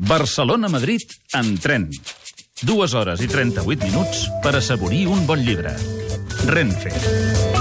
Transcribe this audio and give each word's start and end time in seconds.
Barcelona-Madrid 0.00 1.02
en 1.34 1.58
tren. 1.60 1.90
Dues 2.62 2.94
hores 2.96 3.20
i 3.20 3.28
38 3.28 3.84
minuts 3.84 4.26
per 4.42 4.54
assaborir 4.56 5.06
un 5.12 5.26
bon 5.28 5.40
llibre. 5.44 5.74
Renfe. 6.48 6.92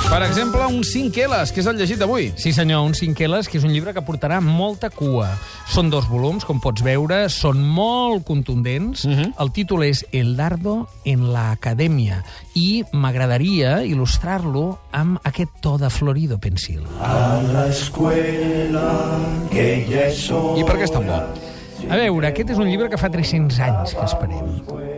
Per 0.10 0.22
exemple, 0.24 0.64
un 0.66 0.86
5 0.88 1.26
Ls, 1.28 1.52
que 1.52 1.60
és 1.60 1.68
el 1.68 1.76
llegit 1.78 2.00
d'avui. 2.00 2.30
Sí, 2.40 2.54
senyor, 2.56 2.86
un 2.88 2.96
cinqueles, 2.96 3.50
que 3.52 3.60
és 3.60 3.66
un 3.68 3.74
llibre 3.76 3.92
que 3.94 4.04
portarà 4.08 4.40
molta 4.42 4.90
cua. 4.90 5.28
Són 5.70 5.92
dos 5.92 6.08
volums, 6.10 6.48
com 6.48 6.62
pots 6.64 6.82
veure, 6.82 7.20
són 7.30 7.60
molt 7.60 8.24
contundents. 8.26 9.04
Uh 9.06 9.12
-huh. 9.12 9.34
El 9.38 9.52
títol 9.52 9.84
és 9.84 10.06
El 10.12 10.36
dardo 10.36 10.88
en 11.04 11.32
la 11.34 11.52
acadèmia 11.52 12.24
i 12.56 12.84
m'agradaria 12.94 13.84
il·lustrar-lo 13.84 14.80
amb 14.92 15.20
aquest 15.24 15.52
to 15.62 15.78
de 15.78 15.90
Florido 15.90 16.40
Pensil. 16.40 16.82
A 17.02 17.42
la 17.54 17.68
escuela 17.68 19.20
que 19.52 19.86
ya 19.90 20.08
es 20.08 20.32
hora. 20.32 20.60
I 20.60 20.64
per 20.64 20.78
què 20.78 20.84
és 20.84 20.92
tan 20.92 21.06
bo? 21.06 21.49
A 21.88 21.98
veure, 21.98 22.28
aquest 22.28 22.52
és 22.52 22.60
un 22.60 22.68
llibre 22.68 22.90
que 22.92 23.00
fa 23.00 23.10
300 23.14 23.60
anys 23.64 23.96
que 23.96 24.04
esperem. 24.04 24.50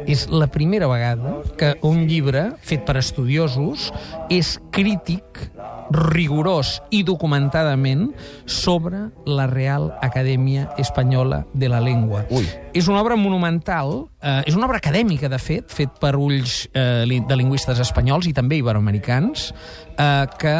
És 0.09 0.25
la 0.33 0.47
primera 0.51 0.89
vegada 0.89 1.37
que 1.59 1.75
un 1.87 2.05
llibre 2.09 2.47
fet 2.65 2.83
per 2.87 2.97
estudiosos 2.99 3.91
és 4.33 4.55
crític, 4.73 5.43
rigorós 5.91 6.79
i 6.89 7.03
documentadament 7.07 8.09
sobre 8.49 9.09
la 9.27 9.45
Real 9.51 9.91
Acadèmia 10.01 10.69
Espanyola 10.81 11.43
de 11.53 11.69
la 11.69 11.81
Llengua. 11.83 12.25
Ui. 12.31 12.47
És 12.73 12.89
una 12.89 13.01
obra 13.03 13.19
monumental, 13.19 14.07
eh, 14.21 14.41
és 14.47 14.55
una 14.55 14.67
obra 14.67 14.79
acadèmica, 14.81 15.29
de 15.31 15.39
fet, 15.41 15.67
fet 15.73 15.97
per 16.01 16.15
ulls 16.19 16.65
eh, 16.73 17.03
de 17.05 17.37
lingüistes 17.37 17.81
espanyols 17.83 18.29
i 18.29 18.33
també 18.37 18.61
iberoamericans, 18.61 19.49
eh, 19.97 20.25
que 20.41 20.55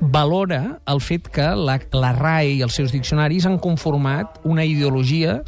valora 0.00 0.78
el 0.92 1.00
fet 1.00 1.30
que 1.32 1.48
la, 1.56 1.78
la 1.96 2.12
RAE 2.16 2.56
i 2.58 2.62
els 2.66 2.76
seus 2.76 2.92
diccionaris 2.94 3.46
han 3.48 3.58
conformat 3.62 4.40
una 4.44 4.64
ideologia, 4.64 5.40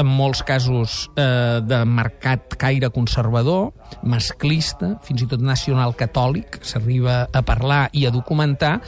en 0.00 0.08
molts 0.08 0.42
casos 0.46 1.04
eh, 1.16 1.60
de 1.66 1.84
marcat 1.84 2.56
caire 2.60 2.90
conservador, 2.94 3.70
masclista, 4.02 4.96
fins 5.06 5.24
i 5.24 5.28
tot 5.30 5.42
nacional 5.44 5.94
catòlic, 5.98 6.60
s'arriba 6.66 7.22
a 7.32 7.42
parlar 7.46 7.88
i 7.92 8.06
a 8.06 8.14
documentar, 8.14 8.78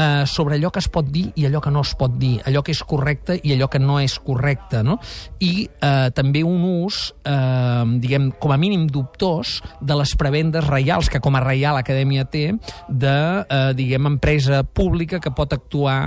eh, 0.00 0.26
sobre 0.26 0.56
allò 0.56 0.70
que 0.70 0.80
es 0.80 0.88
pot 0.88 1.06
dir 1.12 1.30
i 1.36 1.46
allò 1.46 1.60
que 1.60 1.70
no 1.70 1.82
es 1.84 1.94
pot 1.98 2.16
dir, 2.18 2.40
allò 2.46 2.62
que 2.64 2.72
és 2.72 2.82
correcte 2.84 3.36
i 3.42 3.54
allò 3.54 3.68
que 3.70 3.80
no 3.82 3.98
és 4.00 4.16
correcte, 4.24 4.82
no? 4.86 4.98
I 5.40 5.66
eh, 5.66 6.10
també 6.16 6.42
un 6.46 6.64
ús, 6.64 7.02
eh, 7.24 7.84
diguem, 8.00 8.30
com 8.40 8.52
a 8.52 8.58
mínim 8.60 8.86
dubtós, 8.88 9.60
de 9.80 9.96
les 9.96 10.14
prebendes 10.16 10.66
reials, 10.66 11.10
que 11.10 11.20
com 11.20 11.36
a 11.36 11.44
Reial 11.44 11.78
Acadèmia 11.80 12.24
té, 12.24 12.50
de, 12.88 13.16
eh, 13.44 13.72
diguem, 13.76 14.06
empresa 14.14 14.62
pública 14.64 15.20
que 15.20 15.32
pot 15.36 15.52
actuar 15.52 16.00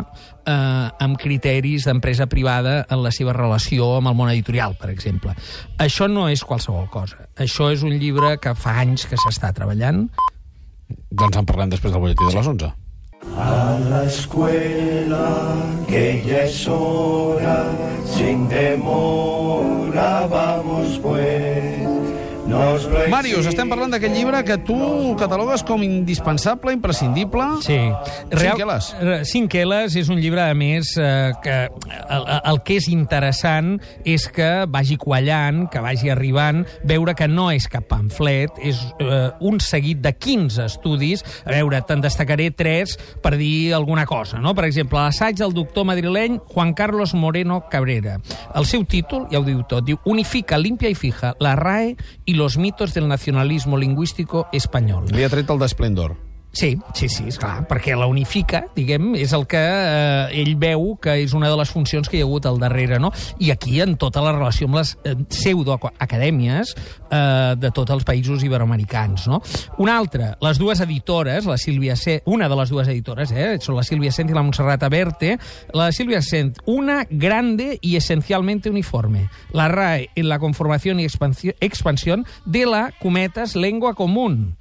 eh, 0.46 1.06
amb 1.06 1.18
criteris 1.20 1.88
d'empresa 1.88 2.28
privada 2.28 2.84
en 2.90 3.04
la 3.04 3.12
seva 3.16 3.34
relació 3.36 3.94
amb 3.98 4.12
el 4.12 4.18
món 4.18 4.32
editorial, 4.32 4.78
per 4.80 4.90
exemple. 4.94 5.36
Això 5.82 6.10
no 6.12 6.28
és 6.32 6.44
qualsevol 6.44 6.90
cosa. 6.94 7.28
Això 7.40 7.70
és 7.74 7.84
un 7.86 7.96
llibre 8.00 8.36
que 8.44 8.54
fa 8.60 8.78
anys 8.84 9.08
que 9.08 9.20
s'està 9.24 9.54
treballant, 9.56 10.06
Doncs 11.22 11.38
en 11.40 11.46
parlem 11.50 11.72
després 11.74 11.94
del 11.94 12.02
butlletí 12.04 12.26
de 12.28 12.36
les 12.38 12.50
11. 12.54 12.72
A 13.40 13.54
la 13.90 14.04
escuela 14.10 15.28
que 15.88 16.04
ya 16.26 16.44
es 16.44 16.68
hora. 16.68 17.58
Sin 18.16 18.48
demora 18.50 20.28
vamos 20.28 21.00
pues. 21.00 21.83
Màrius, 22.54 23.48
estem 23.50 23.70
parlant 23.72 23.92
d'aquest 23.94 24.14
llibre 24.14 24.40
que 24.46 24.58
tu 24.68 24.76
catalogues 25.20 25.64
com 25.66 25.82
indispensable, 25.86 26.74
imprescindible. 26.76 27.46
Sí. 27.66 27.78
Cinc 28.30 28.62
Ls. 28.62 28.90
Cinc 29.30 29.56
Ls 29.64 29.98
és 30.00 30.10
un 30.14 30.20
llibre, 30.22 30.44
a 30.46 30.54
més, 30.58 30.94
eh, 31.02 31.32
que 31.44 31.58
el, 31.68 32.28
el 32.52 32.60
que 32.66 32.78
és 32.78 32.90
interessant 32.92 33.76
és 34.06 34.28
que 34.34 34.50
vagi 34.70 34.98
quallant, 35.02 35.64
que 35.74 35.82
vagi 35.84 36.12
arribant, 36.14 36.64
veure 36.86 37.16
que 37.18 37.28
no 37.30 37.50
és 37.54 37.68
cap 37.72 37.88
pamflet, 37.90 38.62
és 38.62 38.80
eh, 39.02 39.32
un 39.42 39.60
seguit 39.64 40.02
de 40.04 40.14
15 40.14 40.68
estudis. 40.70 41.26
A 41.48 41.56
veure, 41.56 41.82
te'n 41.88 42.04
destacaré 42.04 42.52
tres 42.54 42.98
per 43.24 43.36
dir 43.40 43.74
alguna 43.74 44.06
cosa, 44.10 44.42
no? 44.44 44.54
Per 44.58 44.68
exemple, 44.70 45.02
l'assaig 45.02 45.40
del 45.42 45.56
doctor 45.56 45.88
madrileny 45.90 46.38
Juan 46.54 46.76
Carlos 46.78 47.16
Moreno 47.18 47.64
Cabrera. 47.72 48.20
El 48.54 48.70
seu 48.70 48.86
títol, 48.86 49.26
ja 49.32 49.42
ho 49.42 49.48
diu 49.48 49.64
tot, 49.70 49.86
diu 49.88 50.00
Unifica, 50.10 50.60
limpia 50.62 50.92
i 50.92 50.98
fija 50.98 51.34
la 51.40 51.56
RAE 51.56 51.96
y 52.26 52.34
los 52.36 52.43
mitos 52.58 52.94
del 52.94 53.08
nacionalismo 53.08 53.78
lingüístico 53.78 54.48
español. 54.52 55.06
Li 55.12 55.24
ha 55.24 55.32
tret 55.32 55.50
el 55.50 55.60
d'Esplendor. 55.64 56.18
Sí, 56.54 56.78
sí, 56.94 57.10
sí, 57.10 57.24
esclar, 57.32 57.64
perquè 57.66 57.96
la 57.98 58.06
unifica, 58.06 58.60
diguem, 58.76 59.16
és 59.18 59.32
el 59.34 59.48
que 59.50 59.58
eh, 59.58 60.36
ell 60.38 60.52
veu 60.62 60.92
que 61.02 61.16
és 61.24 61.32
una 61.34 61.50
de 61.50 61.56
les 61.58 61.72
funcions 61.74 62.06
que 62.06 62.20
hi 62.20 62.22
ha 62.22 62.28
hagut 62.28 62.46
al 62.46 62.60
darrere, 62.62 63.00
no? 63.02 63.10
I 63.42 63.50
aquí, 63.50 63.80
en 63.82 63.96
tota 63.98 64.22
la 64.22 64.36
relació 64.36 64.70
amb 64.70 64.78
les 64.78 64.92
eh, 65.02 65.16
pseudoacadèmies 65.34 66.76
eh, 66.78 67.56
de 67.58 67.72
tots 67.74 67.96
els 67.96 68.06
països 68.06 68.46
iberoamericans, 68.46 69.26
no? 69.32 69.42
Una 69.82 69.98
altra, 69.98 70.36
les 70.46 70.62
dues 70.62 70.84
editores, 70.86 71.50
la 71.50 71.58
Sílvia 71.58 71.98
C... 71.98 72.20
una 72.30 72.46
de 72.48 72.62
les 72.62 72.70
dues 72.70 72.94
editores, 72.94 73.34
eh, 73.34 73.58
són 73.58 73.82
la 73.82 73.88
Sílvia 73.90 74.14
Cent 74.14 74.30
i 74.30 74.38
la 74.38 74.46
Montserrat 74.46 74.86
Aberte, 74.86 75.40
la 75.74 75.90
Sílvia 75.90 76.22
Cent, 76.22 76.62
una 76.70 77.08
grande 77.10 77.80
y 77.82 77.96
esencialmente 77.96 78.70
uniforme. 78.70 79.28
La 79.54 79.70
RAE 79.70 80.12
en 80.14 80.30
la 80.30 80.38
conformación 80.38 81.00
y 81.00 81.06
expansión, 81.06 81.56
expansión 81.62 82.28
de 82.46 82.68
la, 82.68 82.92
cometes, 83.02 83.56
lengua 83.56 83.96
común. 83.96 84.56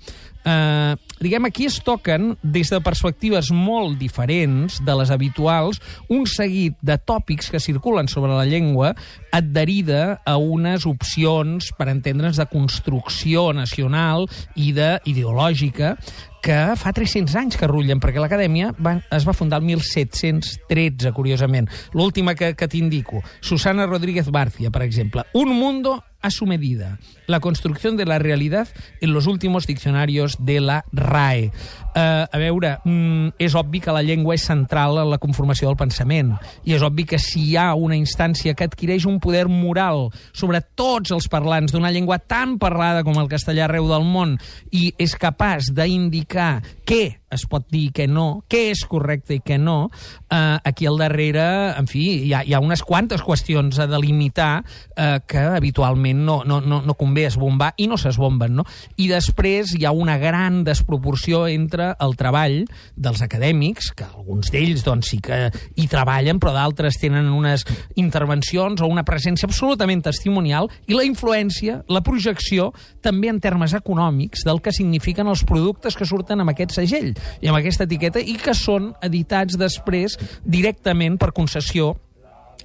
Eh, 0.45 0.97
diguem, 1.23 1.47
aquí 1.47 1.67
es 1.69 1.79
toquen, 1.87 2.37
des 2.43 2.71
de 2.73 2.81
perspectives 2.83 3.53
molt 3.55 3.99
diferents 4.01 4.81
de 4.83 4.97
les 4.99 5.13
habituals, 5.15 5.79
un 6.11 6.27
seguit 6.27 6.75
de 6.83 6.99
tòpics 6.99 7.53
que 7.53 7.63
circulen 7.63 8.11
sobre 8.11 8.35
la 8.35 8.47
llengua 8.49 8.93
adherida 9.33 10.21
a 10.27 10.37
unes 10.37 10.87
opcions, 10.87 11.71
per 11.79 11.89
entendre'ns, 11.93 12.41
de 12.41 12.49
construcció 12.51 13.53
nacional 13.55 14.27
i 14.57 14.73
de 14.77 14.97
ideològica 15.07 15.97
que 16.43 16.75
fa 16.75 16.91
300 16.91 17.37
anys 17.39 17.57
que 17.57 17.69
rullen, 17.71 18.01
perquè 18.03 18.19
l'Acadèmia 18.19 18.73
es 19.15 19.23
va 19.23 19.35
fundar 19.37 19.61
el 19.63 19.69
1713, 19.69 21.13
curiosament. 21.15 21.71
L'última 21.95 22.35
que, 22.35 22.57
que 22.59 22.67
t'indico, 22.67 23.23
Susana 23.41 23.87
Rodríguez 23.87 24.27
Barcia, 24.35 24.73
per 24.75 24.83
exemple. 24.83 25.23
Un 25.39 25.55
mundo 25.55 26.01
a 26.23 26.31
su 26.31 26.47
medida. 26.47 26.99
La 27.27 27.41
construcción 27.41 27.97
de 27.97 28.07
la 28.07 28.19
realidad 28.19 28.69
en 29.01 29.13
los 29.13 29.27
últimos 29.27 29.67
diccionarios 29.67 30.37
de 30.39 30.61
la 30.61 30.85
RAE. 30.93 31.53
Uh, 31.93 32.25
a 32.25 32.39
veure, 32.41 32.79
mm, 32.87 33.35
és 33.37 33.53
obvi 33.53 33.77
que 33.85 33.93
la 33.93 34.01
llengua 34.01 34.33
és 34.33 34.47
central 34.49 34.97
en 35.03 35.11
la 35.11 35.19
conformació 35.21 35.69
del 35.69 35.77
pensament 35.77 36.31
i 36.65 36.73
és 36.73 36.81
obvi 36.81 37.05
que 37.05 37.19
si 37.21 37.43
hi 37.51 37.59
ha 37.61 37.75
una 37.77 37.99
instància 37.99 38.55
que 38.57 38.65
adquireix 38.65 39.05
un 39.05 39.19
poder 39.21 39.45
moral 39.53 40.07
sobre 40.33 40.63
tots 40.75 41.13
els 41.13 41.29
parlants 41.29 41.75
d'una 41.75 41.93
llengua 41.93 42.17
tan 42.17 42.57
parlada 42.57 43.05
com 43.05 43.21
el 43.21 43.29
castellà 43.29 43.67
arreu 43.67 43.91
del 43.93 44.09
món 44.09 44.39
i 44.73 44.95
és 44.97 45.19
capaç 45.21 45.69
d'indicar 45.77 46.63
què 46.89 47.23
es 47.33 47.47
pot 47.49 47.65
dir 47.73 47.87
i 47.89 47.93
què 47.97 48.07
no, 48.11 48.45
què 48.51 48.67
és 48.73 48.85
correcte 48.89 49.37
i 49.39 49.41
què 49.45 49.57
no, 49.61 49.89
eh, 50.29 50.59
aquí 50.69 50.87
al 50.89 50.99
darrere, 51.01 51.45
en 51.81 51.89
fi, 51.91 52.03
hi 52.27 52.33
ha, 52.37 52.43
hi 52.45 52.53
ha 52.55 52.61
unes 52.63 52.85
quantes 52.85 53.25
qüestions 53.25 53.81
a 53.81 53.89
delimitar 53.91 54.51
eh, 54.63 55.19
que 55.27 55.45
habitualment 55.57 56.21
no, 56.27 56.43
no, 56.49 56.61
no, 56.61 56.83
no 56.85 56.97
convé 57.01 57.27
esbombar 57.31 57.73
i 57.81 57.89
no 57.89 57.99
s'esbomben, 58.01 58.57
no? 58.61 58.67
I 59.01 59.09
després 59.11 59.73
hi 59.79 59.87
ha 59.89 59.95
una 59.97 60.19
gran 60.21 60.61
desproporció 60.69 61.47
entre 61.49 61.82
el 62.03 62.15
treball 62.19 62.63
dels 62.97 63.23
acadèmics, 63.25 63.91
que 63.97 64.07
alguns 64.07 64.53
d'ells 64.53 64.85
doncs, 64.87 65.13
sí 65.13 65.21
que 65.25 65.49
hi 65.77 65.87
treballen, 65.91 66.41
però 66.43 66.55
d'altres 66.57 66.99
tenen 67.01 67.31
unes 67.33 67.65
intervencions 68.01 68.83
o 68.83 68.91
una 68.91 69.07
presència 69.09 69.49
absolutament 69.49 70.05
testimonial, 70.07 70.71
i 70.87 70.97
la 70.97 71.07
influència, 71.09 71.81
la 71.93 72.05
projecció, 72.07 72.71
també 73.03 73.33
en 73.33 73.41
termes 73.43 73.75
econòmics, 73.79 74.47
del 74.47 74.63
que 74.63 74.75
signifiquen 74.75 75.31
els 75.31 75.45
productes 75.49 75.99
que 75.99 76.09
surten 76.09 76.43
amb 76.43 76.55
aquest 76.55 76.77
segell 76.79 77.13
i 77.41 77.51
amb 77.51 77.59
aquesta 77.59 77.89
etiqueta 77.89 78.23
i 78.23 78.39
que 78.41 78.55
són 78.57 78.93
editats 79.03 79.59
després 79.61 80.19
directament 80.45 81.19
per 81.21 81.33
concessió 81.37 81.93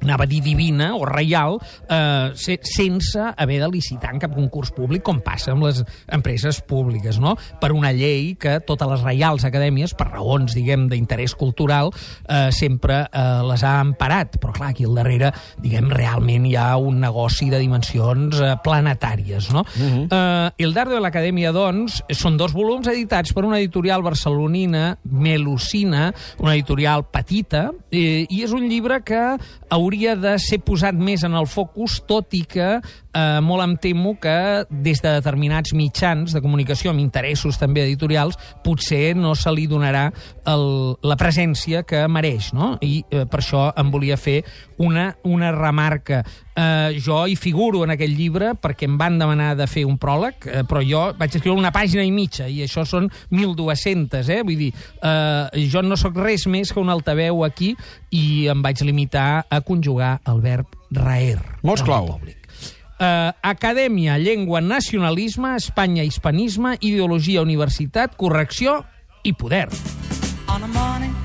anava 0.03 0.25
a 0.25 0.29
dir 0.29 0.41
divina 0.43 0.93
o 0.95 1.05
reial, 1.05 1.59
eh, 1.89 2.31
se, 2.35 2.59
sense 2.63 3.19
haver 3.35 3.59
de 3.61 3.69
licitar 3.71 4.13
en 4.13 4.21
cap 4.21 4.35
concurs 4.35 4.71
públic, 4.75 5.03
com 5.05 5.19
passa 5.23 5.53
amb 5.53 5.65
les 5.67 5.83
empreses 6.13 6.61
públiques, 6.61 7.19
no? 7.19 7.35
Per 7.61 7.71
una 7.75 7.91
llei 7.95 8.35
que 8.39 8.59
totes 8.65 8.89
les 8.91 9.03
reials 9.05 9.45
acadèmies, 9.47 9.95
per 9.97 10.09
raons, 10.11 10.55
diguem, 10.57 10.87
d'interès 10.91 11.35
cultural, 11.37 11.91
eh, 12.27 12.49
sempre 12.55 13.03
eh, 13.07 13.25
les 13.47 13.63
ha 13.63 13.77
emparat. 13.81 14.37
Però, 14.41 14.53
clar, 14.55 14.71
aquí 14.73 14.87
al 14.87 14.97
darrere, 14.97 15.31
diguem, 15.63 15.89
realment 15.93 16.47
hi 16.47 16.55
ha 16.59 16.69
un 16.77 17.01
negoci 17.01 17.49
de 17.53 17.61
dimensions 17.61 18.41
eh, 18.41 18.53
planetàries, 18.63 19.51
no? 19.53 19.61
Uh 19.61 19.87
-huh. 19.87 20.07
eh, 20.11 20.51
El 20.57 20.73
Dardo 20.73 20.95
de 20.95 21.01
l'Acadèmia, 21.01 21.51
doncs, 21.51 22.03
són 22.09 22.37
dos 22.37 22.53
volums 22.53 22.87
editats 22.87 23.33
per 23.33 23.45
una 23.45 23.59
editorial 23.59 24.01
barcelonina, 24.01 24.97
Melusina, 25.03 26.13
una 26.39 26.53
editorial 26.53 27.05
petita, 27.05 27.71
eh, 27.91 28.25
i 28.29 28.43
és 28.43 28.51
un 28.51 28.67
llibre 28.67 29.01
que 29.03 29.37
hauria 29.69 29.86
de 29.95 30.33
ser 30.39 30.59
posat 30.59 30.95
més 30.95 31.23
en 31.23 31.33
el 31.33 31.47
focus, 31.47 32.01
tot 32.07 32.33
i 32.33 32.43
que 32.49 32.81
eh, 33.17 33.39
molt 33.41 33.63
em 33.63 33.75
temo 33.77 34.15
que 34.19 34.65
des 34.69 35.01
de 35.01 35.13
determinats 35.19 35.73
mitjans 35.73 36.33
de 36.33 36.41
comunicació 36.41 36.91
amb 36.91 36.99
interessos 36.99 37.57
també 37.57 37.83
editorials 37.85 38.37
potser 38.63 39.15
no 39.15 39.35
se 39.35 39.51
li 39.51 39.67
donarà 39.67 40.11
el, 40.45 40.97
la 41.03 41.17
presència 41.19 41.83
que 41.87 42.03
mereix, 42.07 42.51
no? 42.53 42.75
I 42.81 43.03
eh, 43.09 43.25
per 43.29 43.39
això 43.39 43.69
em 43.77 43.91
volia 43.93 44.17
fer 44.17 44.43
una, 44.77 45.15
una 45.23 45.51
remarca. 45.55 46.23
Eh, 46.57 46.97
jo 47.05 47.19
hi 47.29 47.35
figuro 47.37 47.83
en 47.85 47.91
aquell 47.93 48.15
llibre 48.17 48.55
perquè 48.57 48.87
em 48.87 48.95
van 48.97 49.19
demanar 49.19 49.51
de 49.59 49.67
fer 49.69 49.83
un 49.85 49.99
pròleg, 50.01 50.47
eh, 50.49 50.63
però 50.65 50.81
jo 50.81 51.03
vaig 51.19 51.35
escriure 51.37 51.59
una 51.59 51.71
pàgina 51.75 52.01
i 52.01 52.09
mitja, 52.13 52.47
i 52.49 52.63
això 52.65 52.81
són 52.87 53.11
1.200, 53.29 54.31
eh? 54.33 54.39
Vull 54.41 54.63
dir, 54.63 54.71
eh, 54.73 55.67
jo 55.69 55.83
no 55.85 55.97
sóc 55.99 56.17
res 56.17 56.47
més 56.49 56.73
que 56.73 56.81
un 56.81 56.89
altaveu 56.89 57.43
aquí 57.45 57.75
i 58.09 58.47
em 58.49 58.63
vaig 58.65 58.81
limitar 58.81 59.45
a 59.49 59.61
conjugar 59.61 60.17
el 60.25 60.41
verb 60.41 60.73
raer. 60.89 61.37
El 61.61 61.85
clau. 61.85 62.17
públic. 62.17 62.49
Uh, 62.97 63.29
acadèmia, 63.45 64.17
llengua, 64.17 64.57
nacionalisme, 64.57 65.53
Espanya, 65.59 66.01
hispanisme, 66.01 66.79
ideologia, 66.81 67.43
universitat, 67.45 68.17
correcció 68.17 68.79
i 69.21 69.35
poder. 69.37 69.69
On 70.49 70.63
a 70.63 70.67
morning 70.73 71.16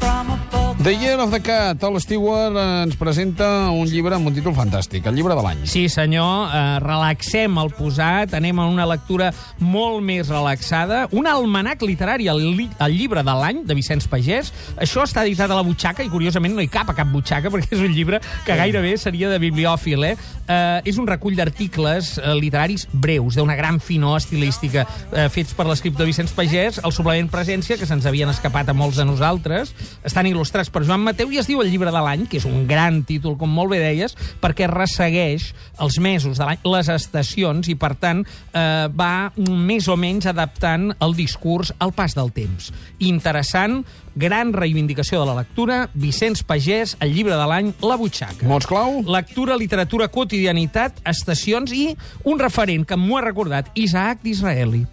The 0.82 0.96
Year 0.96 1.20
of 1.20 1.30
the 1.30 1.38
Cat. 1.40 1.80
El 1.84 2.00
Stewart 2.00 2.56
ens 2.58 2.96
presenta 2.98 3.70
un 3.70 3.86
llibre 3.86 4.16
amb 4.16 4.26
un 4.26 4.34
títol 4.34 4.54
fantàstic, 4.56 5.04
el 5.06 5.14
llibre 5.14 5.36
de 5.38 5.42
l'any. 5.44 5.60
Sí, 5.70 5.84
senyor, 5.86 6.48
uh, 6.48 6.80
relaxem 6.82 7.60
el 7.62 7.68
posat, 7.76 8.32
anem 8.34 8.58
a 8.58 8.64
una 8.66 8.86
lectura 8.90 9.28
molt 9.62 10.02
més 10.02 10.26
relaxada. 10.26 11.04
Un 11.14 11.28
almanac 11.30 11.84
literari, 11.86 12.26
el, 12.32 12.42
li 12.58 12.66
el 12.82 12.96
llibre 12.98 13.22
de 13.22 13.34
l'any, 13.38 13.60
de 13.68 13.76
Vicenç 13.78 14.08
Pagès. 14.10 14.50
Això 14.74 15.04
està 15.06 15.22
editat 15.22 15.52
a 15.54 15.58
la 15.60 15.62
butxaca 15.62 16.02
i, 16.02 16.10
curiosament, 16.10 16.56
no 16.56 16.64
hi 16.64 16.72
cap 16.72 16.90
a 16.90 16.96
cap 16.98 17.14
butxaca 17.14 17.50
perquè 17.54 17.78
és 17.78 17.84
un 17.86 17.94
llibre 17.94 18.18
que 18.42 18.58
gairebé 18.58 18.96
seria 18.98 19.30
de 19.30 19.38
bibliòfil, 19.38 20.08
eh? 20.10 20.16
Uh, 20.42 20.82
és 20.82 20.98
un 20.98 21.06
recull 21.06 21.38
d'articles 21.38 22.16
uh, 22.18 22.32
literaris 22.34 22.88
breus, 22.90 23.38
d'una 23.38 23.54
gran 23.54 23.78
finor 23.78 24.18
estilística, 24.18 24.82
uh, 25.12 25.28
fets 25.30 25.54
per 25.54 25.68
l'escriptor 25.70 26.10
Vicenç 26.10 26.34
Pagès, 26.34 26.82
el 26.82 26.90
suplement 26.90 27.30
Presència, 27.30 27.78
que 27.78 27.86
se'ns 27.86 28.10
havien 28.10 28.34
escapat 28.34 28.74
a 28.74 28.74
molts 28.74 28.98
de 28.98 29.06
nosaltres, 29.06 29.70
estan 30.02 30.26
il·lustrats 30.26 30.71
per 30.72 30.84
Joan 30.88 31.04
Mateu 31.04 31.30
i 31.32 31.40
es 31.40 31.48
diu 31.50 31.62
el 31.62 31.70
llibre 31.70 31.92
de 31.92 32.02
l'any, 32.02 32.26
que 32.30 32.40
és 32.40 32.46
un 32.48 32.66
gran 32.68 33.02
títol, 33.08 33.36
com 33.40 33.50
molt 33.52 33.72
bé 33.74 33.80
deies, 33.82 34.16
perquè 34.42 34.68
ressegueix 34.70 35.50
els 35.82 35.98
mesos 36.02 36.40
de 36.40 36.48
l'any, 36.48 36.62
les 36.72 36.90
estacions, 36.92 37.68
i 37.68 37.76
per 37.78 37.94
tant 38.00 38.24
eh, 38.24 38.88
va 38.88 39.32
més 39.36 39.88
o 39.92 39.98
menys 40.00 40.28
adaptant 40.30 40.90
el 40.98 41.16
discurs 41.18 41.74
al 41.78 41.94
pas 41.96 42.16
del 42.16 42.32
temps. 42.34 42.72
Interessant, 43.04 43.82
gran 44.16 44.52
reivindicació 44.56 45.22
de 45.22 45.28
la 45.28 45.38
lectura, 45.42 45.86
Vicenç 45.94 46.44
Pagès, 46.48 46.96
el 47.04 47.14
llibre 47.16 47.36
de 47.38 47.48
l'any, 47.48 47.72
La 47.84 47.98
Butxaca. 48.00 48.48
Mots 48.48 48.68
clau? 48.68 49.00
Lectura, 49.06 49.56
literatura, 49.60 50.10
quotidianitat, 50.12 51.02
estacions 51.08 51.72
i 51.76 51.90
un 52.24 52.40
referent 52.40 52.86
que 52.88 52.98
m'ho 53.00 53.18
ha 53.18 53.26
recordat, 53.28 53.72
Isaac 53.74 54.24
d'Israeli. 54.24 54.86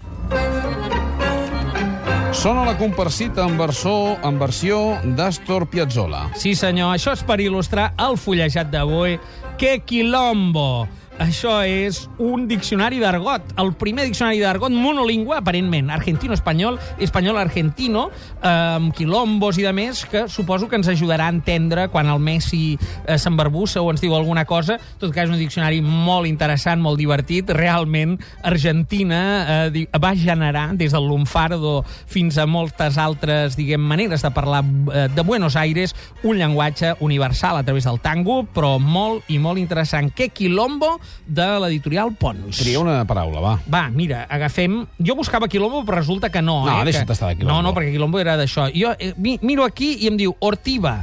Sona 2.31 2.63
la 2.63 2.77
comparsita 2.77 3.43
en, 3.43 3.57
versió, 3.57 3.91
en 4.23 4.37
versió 4.39 4.77
d'Astor 5.17 5.65
Piazzolla. 5.71 6.27
Sí, 6.37 6.53
senyor, 6.55 6.93
això 6.93 7.15
és 7.17 7.23
per 7.25 7.39
il·lustrar 7.41 7.89
el 8.05 8.19
fullejat 8.21 8.69
d'avui. 8.69 9.17
Que 9.59 9.79
quilombo! 9.81 10.85
Això 11.19 11.57
és 11.67 12.05
un 12.23 12.45
diccionari 12.47 13.01
d'argot, 13.01 13.51
el 13.59 13.73
primer 13.75 14.05
diccionari 14.07 14.39
d'argot 14.39 14.71
monolingüe, 14.71 15.35
aparentment, 15.35 15.89
argentino-espanyol, 15.91 16.77
espanyol-argentino, 17.03 18.05
amb 18.47 18.93
quilombos 18.95 19.59
i 19.59 19.65
de 19.67 19.73
més, 19.75 20.05
que 20.07 20.21
suposo 20.31 20.69
que 20.71 20.79
ens 20.79 20.87
ajudarà 20.87 21.27
a 21.27 21.33
entendre 21.35 21.89
quan 21.91 22.07
el 22.07 22.21
Messi 22.23 22.77
eh, 22.77 23.17
s'embarbussa 23.19 23.83
o 23.83 23.89
ens 23.91 23.99
diu 23.99 24.15
alguna 24.15 24.45
cosa. 24.47 24.77
En 24.79 25.03
tot 25.03 25.11
cas, 25.11 25.27
és 25.27 25.33
un 25.35 25.41
diccionari 25.41 25.81
molt 25.83 26.29
interessant, 26.29 26.79
molt 26.79 27.01
divertit. 27.01 27.51
Realment, 27.51 28.15
Argentina 28.47 29.19
eh, 29.67 29.85
va 29.99 30.13
generar, 30.15 30.69
des 30.79 30.95
del 30.95 31.09
lunfardo 31.11 31.81
fins 32.07 32.39
a 32.39 32.47
moltes 32.47 32.95
altres, 32.95 33.59
diguem, 33.59 33.83
maneres 33.83 34.23
de 34.23 34.31
parlar 34.31 34.63
eh, 34.63 35.09
de 35.11 35.27
Buenos 35.27 35.59
Aires, 35.59 35.97
un 36.23 36.39
llenguatge 36.39 36.95
universal 37.03 37.59
a 37.59 37.67
través 37.67 37.83
del 37.83 37.99
tango, 37.99 38.45
però 38.55 38.77
molt 38.79 39.27
i 39.27 39.35
molt 39.35 39.59
interessant. 39.59 40.13
Que 40.15 40.31
quilombo 40.31 40.95
de 41.25 41.47
l'editorial 41.63 42.13
Pons. 42.19 42.57
Tria 42.57 42.79
una 42.81 43.03
paraula, 43.09 43.41
va. 43.43 43.53
Va, 43.69 43.87
mira, 43.93 44.25
agafem... 44.29 44.81
Jo 44.97 45.15
buscava 45.19 45.47
quilombo, 45.47 45.83
però 45.87 46.01
resulta 46.01 46.31
que 46.33 46.41
no. 46.41 46.61
No, 46.65 46.81
eh? 46.81 46.85
deixa't 46.89 47.07
que... 47.07 47.17
estar 47.17 47.31
de 47.31 47.39
quilombo. 47.39 47.61
No, 47.61 47.69
no, 47.69 47.75
perquè 47.77 47.93
quilombo 47.93 48.19
era 48.21 48.37
d'això. 48.39 48.69
Jo 48.75 48.95
eh, 48.97 49.13
mi, 49.17 49.37
miro 49.41 49.65
aquí 49.67 49.95
i 50.03 50.11
em 50.11 50.19
diu 50.19 50.35
ortiva. 50.39 50.99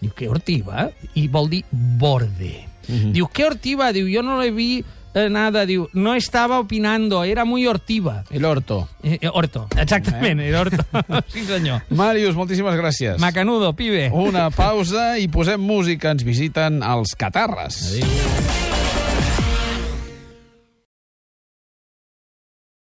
Diu, 0.00 0.12
què 0.16 0.30
ortiva? 0.32 0.88
I 1.14 1.26
vol 1.28 1.50
dir 1.52 1.64
borde. 1.70 2.54
Mhm. 2.88 3.12
Diu, 3.16 3.28
què 3.28 3.46
ortiva? 3.48 3.92
Diu, 3.96 4.08
jo 4.10 4.24
no 4.26 4.38
le 4.40 4.50
vi 4.54 4.70
eh, 5.14 5.28
nada. 5.28 5.64
Diu, 5.66 5.88
no 5.92 6.14
estaba 6.14 6.58
opinando, 6.58 7.24
era 7.24 7.44
muy 7.44 7.66
ortiva. 7.66 8.24
El 8.30 8.44
orto. 8.44 8.88
Eh, 9.02 9.18
eh, 9.20 9.30
orto, 9.32 9.66
exactament, 9.76 10.40
era 10.40 10.60
orto. 10.60 10.84
sí, 11.32 11.44
senyor. 11.44 11.82
Màrius, 11.90 12.36
moltíssimes 12.36 12.76
gràcies. 12.80 13.18
Macanudo, 13.18 13.72
pibe. 13.76 14.08
Una 14.12 14.50
pausa 14.50 15.16
i 15.18 15.28
posem 15.28 15.60
música. 15.60 16.10
Ens 16.10 16.24
visiten 16.26 16.82
els 16.82 17.14
Catarres. 17.18 17.84
Adéu. 17.90 18.59